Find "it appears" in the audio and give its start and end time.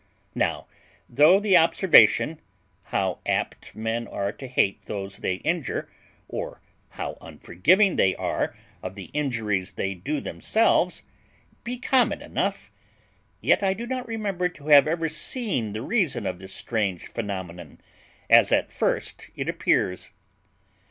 19.35-20.09